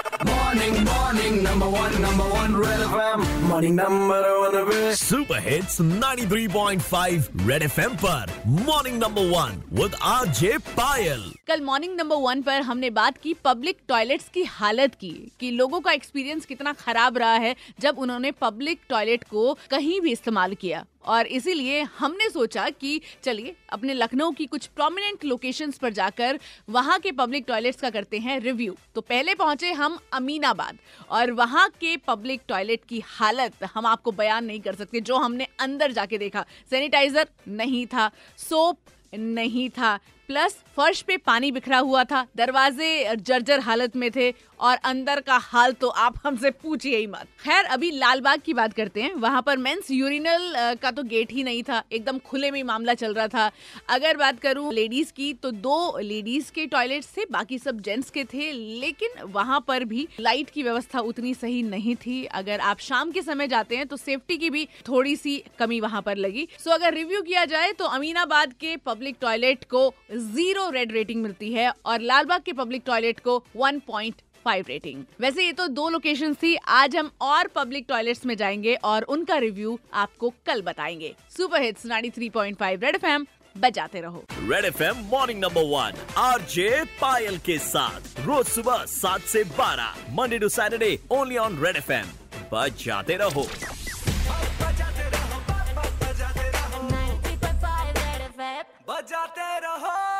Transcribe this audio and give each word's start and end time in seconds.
Morning, 0.00 0.76
morning, 0.84 1.42
number 1.42 1.68
one, 1.68 1.94
number 2.00 2.24
one, 2.24 2.54
Red 2.56 2.80
FM. 2.84 3.24
Morning, 3.48 3.74
number 3.76 4.20
one, 4.42 4.56
पे 4.68 4.94
super 4.96 5.38
hits 5.48 5.80
93.5 5.80 7.28
red 7.48 7.62
FM 7.62 7.94
पर. 8.04 8.32
Morning 8.46 8.98
number 9.02 9.26
one 9.30 9.62
with 9.80 9.94
RJ 10.02 10.56
Payal 10.76 11.22
कल 11.46 11.60
morning 11.64 11.96
number 11.96 12.16
one 12.22 12.42
पर 12.42 12.62
हमने 12.62 12.90
बात 12.98 13.18
की 13.22 13.34
public 13.44 13.78
toilets 13.88 14.28
की 14.34 14.42
हालत 14.58 14.94
की 15.00 15.12
कि 15.40 15.50
लोगों 15.50 15.80
का 15.80 15.92
एक्सपीरियंस 15.92 16.46
कितना 16.46 16.72
खराब 16.84 17.18
रहा 17.18 17.34
है 17.44 17.54
जब 17.80 17.98
उन्होंने 17.98 18.30
पब्लिक 18.40 18.80
टॉयलेट 18.88 19.24
को 19.30 19.52
कहीं 19.70 20.00
भी 20.00 20.12
इस्तेमाल 20.12 20.54
किया। 20.54 20.84
और 21.12 21.26
इसीलिए 21.26 21.80
हमने 21.98 22.28
सोचा 22.30 22.68
कि 22.70 23.00
चलिए 23.24 23.54
अपने 23.72 23.94
लखनऊ 23.94 24.30
की 24.38 24.46
कुछ 24.46 24.66
प्रोमिनेंट 24.76 25.24
लोकेशंस 25.24 25.78
पर 25.82 25.92
जाकर 25.92 26.38
वहाँ 26.70 26.98
के 27.00 27.12
पब्लिक 27.20 27.44
टॉयलेट्स 27.48 27.80
का 27.80 27.90
करते 27.90 28.18
हैं 28.18 28.38
रिव्यू 28.40 28.74
तो 28.94 29.00
पहले 29.00 29.34
पहुँचे 29.34 29.72
हम 29.72 29.89
अमीनाबाद। 30.12 30.78
और 31.10 31.30
वहाँ 31.30 31.68
के 31.80 31.96
पब्लिक 31.96 32.42
टॉयलेट 32.48 32.84
की 32.88 33.02
हालत 33.06 33.64
हम 33.74 33.86
आपको 33.86 34.12
बयान 34.12 34.44
नहीं 34.44 34.60
कर 34.60 34.74
सकते, 34.74 35.00
जो 35.00 35.16
हमने 35.16 35.46
अंदर 35.60 35.92
जाके 35.92 36.18
देखा। 36.18 36.44
सैनिटाइजर 36.70 37.28
नहीं 37.48 37.86
था 37.86 38.10
सोप 38.38 38.78
नहीं 39.14 39.68
था 39.70 39.98
प्लस 40.30 40.54
फर्श 40.76 41.00
पे 41.02 41.16
पानी 41.18 41.50
बिखरा 41.52 41.78
हुआ 41.78 42.02
था, 42.04 42.26
दरवाजे 42.36 43.16
जर्जर 43.18 43.60
हालत 43.60 43.96
में 43.96 44.10
थे 44.10 44.30
और 44.60 44.76
अंदर 44.84 45.20
का 45.20 45.36
हाल 45.36 45.72
तो 45.72 45.88
आप 45.88 46.18
हमसे 46.24 46.50
पूछिए 46.52 46.96
ही 46.96 47.06
मत। 47.06 47.26
खैर, 47.40 47.64
अभी 47.66 47.90
लालबाग 47.92 48.40
की 48.40 48.52
बात 48.54 48.72
करते 48.72 49.02
हैं। 49.02 49.14
वहाँ 49.14 49.40
पर 49.42 49.56
मेंस 49.58 49.90
यूरिनल 49.90 50.54
का 50.82 50.90
तो 50.90 51.02
गेट 51.04 51.32
ही 51.32 51.44
नहीं 51.44 51.62
था, 51.62 51.82
एकदम 51.92 52.18
खुले 52.20 52.50
में 52.50 52.62
मामला 52.62 52.94
चल 52.94 53.14
रहा 53.14 53.26
था। 53.28 53.50
अगर 53.88 54.16
बात 54.16 54.38
करूँ 54.40 54.72
लेडीज़ 54.72 55.12
की 55.12 55.32
तो 55.34 55.50
दो 55.50 55.98
लेडीज़ 56.00 56.52
के 56.52 56.66
टॉयलेट 56.66 57.04
थे, 57.06 57.24
बाकी 57.30 57.58
सब 57.58 57.80
जेंट्स 57.80 58.10
के 58.10 58.24
थे, 58.24 58.50
लेकिन 58.52 59.22
वहाँ 59.24 59.60
पर 59.68 59.84
भी 59.84 60.06
लाइट 60.20 60.50
की 60.50 60.62
व्यवस्था 60.62 61.00
उतनी 61.02 61.34
सही 61.34 61.62
नहीं 61.64 61.96
थी। 61.96 62.24
अगर 62.34 62.60
आप 62.60 62.78
शाम 62.80 63.10
के 63.10 63.22
समय 63.22 63.48
जाते 63.48 63.76
हैं 63.76 63.86
तो 63.86 63.96
सेफ्टी 63.96 64.36
की 64.36 64.50
भी 64.50 64.66
थोड़ी 64.88 65.16
सी 65.16 65.36
कमी 65.58 65.80
वहाँ 65.80 66.02
पर 66.02 66.16
लगी। 66.18 66.48
सो 66.58 66.70
अगर 66.70 66.94
रिव्यू 66.94 67.22
किया 67.22 67.44
जाए 67.46 67.72
तो 67.72 67.84
अमीनाबाद 67.90 68.52
के 68.60 68.76
पब्लिक 68.86 69.16
टॉयलेट 69.20 69.64
को 69.64 69.88
ज़ीरो 70.20 70.68
रेड 70.70 70.92
रेटिंग 70.92 71.22
मिलती 71.22 71.52
है 71.52 71.72
और 71.86 72.00
लालबाग 72.00 72.42
के 72.42 72.52
पब्लिक 72.52 72.82
टॉयलेट 72.86 73.20
को 73.20 73.42
1.5 73.56 74.68
रेटिंग। 74.68 75.04
वैसे 75.20 75.44
ये 75.44 75.52
तो 75.52 75.66
दो 75.68 75.88
लोकेशन 75.88 76.34
थी, 76.34 76.54
आज 76.56 76.96
हम 76.96 77.10
और 77.20 77.48
पब्लिक 77.48 77.84
टॉयलेट्स 77.88 78.26
में 78.26 78.36
जाएँगे 78.36 78.74
और 78.74 79.02
उनका 79.02 79.38
रिव्यू 79.38 79.78
आपको 79.94 80.32
कल 80.46 80.62
बताएँगे। 80.62 81.14
सुपर 81.36 81.62
हिट्स 81.62 81.86
93.5 81.86 82.82
रेड 82.82 82.94
एफएम, 82.94 83.26
बजाते 83.56 84.00
रहो। 84.00 84.24
Red 84.32 84.64
F 84.64 84.82
M 84.82 85.04
morning 85.06 85.40
number 85.40 85.62
one, 85.62 86.04
RJ 86.16 86.84
Payal 87.00 87.38
के 87.38 87.58
साथ, 87.58 88.20
रोज 88.20 88.46
सुबह 88.46 88.84
सात 88.86 89.20
से 89.20 89.44
बारह 89.58 89.94
Monday 90.10 90.38
to 90.38 90.48
Saturday 90.48 90.98
only 91.10 91.36
on 91.36 91.58
red 91.64 91.76
F 91.76 91.92
M 91.92 92.06
बजाते 92.52 93.16
रहो। 93.16 93.46
not 99.20 99.34
there 99.34 99.60
to 99.60 99.66
hold. 99.66 100.19